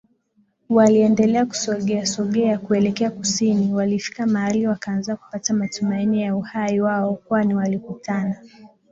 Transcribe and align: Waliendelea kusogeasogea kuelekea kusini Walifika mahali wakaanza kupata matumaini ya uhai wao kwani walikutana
Waliendelea 0.69 1.45
kusogeasogea 1.45 2.57
kuelekea 2.57 3.11
kusini 3.11 3.73
Walifika 3.73 4.25
mahali 4.27 4.67
wakaanza 4.67 5.15
kupata 5.15 5.53
matumaini 5.53 6.21
ya 6.21 6.35
uhai 6.35 6.81
wao 6.81 7.15
kwani 7.15 7.55
walikutana 7.55 8.35